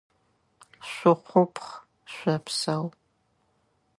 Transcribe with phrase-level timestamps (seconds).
[0.89, 1.75] Шъухъупхъ,
[2.13, 2.83] шъопсэу!